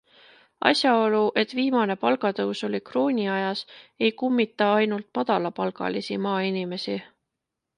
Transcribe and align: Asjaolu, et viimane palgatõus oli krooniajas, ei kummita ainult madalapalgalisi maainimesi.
Asjaolu, 0.67 1.19
et 1.41 1.51
viimane 1.57 1.97
palgatõus 2.05 2.63
oli 2.67 2.81
krooniajas, 2.91 3.61
ei 4.07 4.11
kummita 4.23 4.71
ainult 4.79 5.09
madalapalgalisi 5.21 6.19
maainimesi. 6.29 6.99